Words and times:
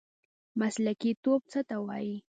مسلکي 0.59 1.11
توب 1.23 1.41
څه 1.51 1.59
ته 1.69 1.75
وایي؟ 1.87 2.15